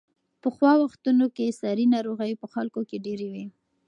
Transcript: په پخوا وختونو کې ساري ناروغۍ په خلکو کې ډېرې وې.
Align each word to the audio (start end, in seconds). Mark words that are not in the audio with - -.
په 0.41 0.47
پخوا 0.51 0.73
وختونو 0.83 1.25
کې 1.35 1.57
ساري 1.59 1.85
ناروغۍ 1.95 2.31
په 2.41 2.47
خلکو 2.53 2.81
کې 2.89 2.97
ډېرې 3.05 3.27
وې. 3.33 3.45